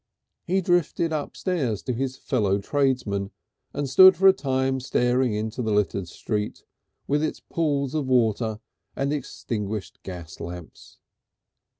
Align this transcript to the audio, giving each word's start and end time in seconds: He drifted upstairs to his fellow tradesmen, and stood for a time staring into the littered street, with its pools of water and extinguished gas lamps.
He 0.47 0.61
drifted 0.61 1.13
upstairs 1.13 1.83
to 1.83 1.93
his 1.93 2.17
fellow 2.17 2.57
tradesmen, 2.57 3.29
and 3.71 3.87
stood 3.87 4.15
for 4.15 4.27
a 4.27 4.33
time 4.33 4.79
staring 4.79 5.35
into 5.35 5.61
the 5.61 5.71
littered 5.71 6.07
street, 6.07 6.63
with 7.05 7.21
its 7.23 7.39
pools 7.39 7.93
of 7.93 8.07
water 8.07 8.59
and 8.95 9.13
extinguished 9.13 10.01
gas 10.01 10.39
lamps. 10.39 10.97